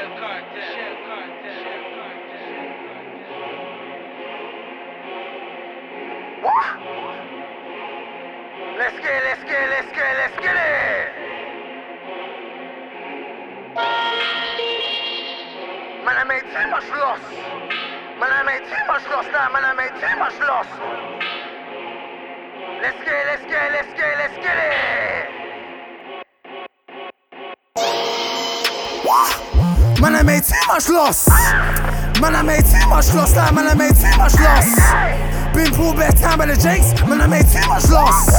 [0.00, 0.08] Let's
[8.98, 11.12] get let's get let's get let's get it.
[16.02, 17.20] Man, I made too much loss.
[18.18, 19.50] Man, I made too much loss now.
[19.52, 20.66] Man, I made too much loss.
[22.80, 24.79] Let's get let's get let's get let's get it.
[30.00, 31.28] Man, I made too much loss.
[32.20, 33.36] Man, I made too much loss.
[33.36, 34.64] Like, man, I made too much loss.
[35.52, 36.96] Been pulled back time by the Jakes.
[37.04, 38.32] Man, I made too much loss.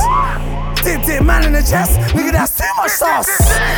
[0.81, 1.99] Dip, dip, man in the chest.
[2.17, 3.29] Nigga, that's too much sauce.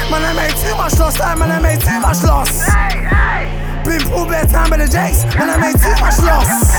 [0.07, 1.19] Man, I made too much loss.
[1.19, 2.71] Like, man, I made too much loss.
[3.83, 5.27] Been pulled back time by the Jakes.
[5.35, 6.71] Man, I made too much loss.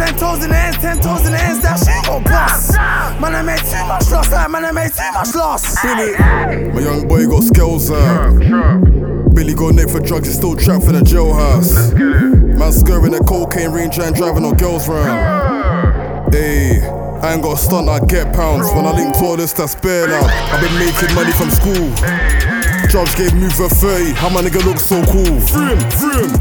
[0.00, 2.72] Ten toes in the ends, ten toes in the ends, that shit gon' bust.
[3.20, 4.32] Man, I made too much loss.
[4.32, 5.76] Like, man, I made too much loss.
[5.82, 6.16] Billy,
[6.72, 9.19] my young boy got skills out.
[9.34, 11.94] Billy got nicked for drugs, he's still trapped for the jailhouse.
[12.58, 16.32] Man scurrying the cocaine range and driving on girls round.
[16.34, 16.82] Ayy,
[17.22, 18.68] I ain't got a stunt, I get pounds.
[18.72, 20.22] When I link to all this, that's bare now.
[20.24, 21.90] I've been making money from school.
[22.90, 25.38] Judge gave me for 30, how my nigga look so cool.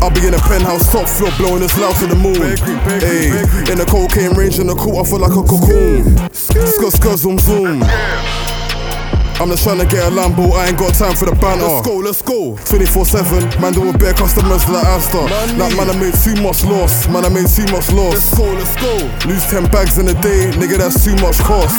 [0.02, 2.58] I'll be in a penthouse, top floor, blowing this loud to the moon.
[3.06, 6.16] Ayy, in the cocaine range, in the cool, I feel like a cocoon.
[6.34, 7.84] Skr, skr, zoom, zoom.
[9.40, 11.64] I'm just trying to get a Lambo, I ain't got time for the banter.
[11.64, 12.60] Let's go, let's go.
[12.68, 15.32] 24 7, man, there were bare customers like Asda.
[15.56, 17.08] Like, man, I made too much loss.
[17.08, 18.20] Man, I made too much loss.
[18.20, 18.92] Let's go, let's go.
[19.32, 21.72] Lose 10 bags in a day, nigga, that's too much cost.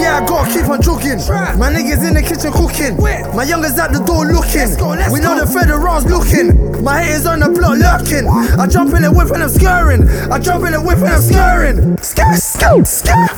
[0.00, 1.20] Yeah, I gotta keep on jogging.
[1.60, 2.96] My niggas in the kitchen cooking.
[2.96, 4.72] My youngers at the door looking.
[5.12, 6.56] we know the federals looking.
[6.82, 8.24] My haters on the block lurking.
[8.28, 10.08] I jump in the whip and I'm scurrying.
[10.32, 11.96] I jump in the whip and I'm scurrying.
[12.00, 13.28] Scare, scare, scare.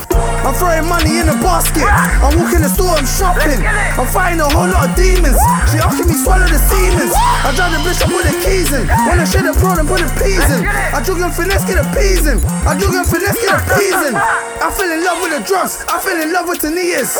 [0.47, 1.83] I'm throwing money in the basket.
[1.83, 3.56] I'm walking the store, I'm shopping.
[3.65, 5.39] I'm fighting a whole lot of demons.
[5.73, 7.09] She asking me swallow the semen.
[7.09, 8.85] I drive the bitch, I put the keys in.
[9.09, 10.67] When I shit the pro, then put the peas in.
[10.67, 12.39] I jug and finesse, get the peas in.
[12.67, 14.15] I jug and finesse, get the peas in.
[14.17, 15.85] I fell in love with the drugs.
[15.89, 17.17] I fell in love with the Nias.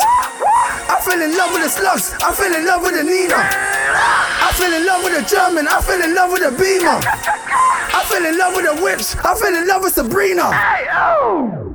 [0.89, 2.13] I fell in love with the slugs.
[2.21, 3.37] I fell in love with the Nina.
[3.37, 5.67] I fell in love with the German.
[5.67, 6.99] I fell in love with the Beamer.
[7.01, 9.15] I fell in love with the witch.
[9.23, 10.51] I fell in love with Sabrina.
[10.53, 11.66] Hey, oh!